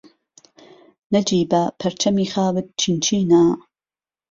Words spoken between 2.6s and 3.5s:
چینچینه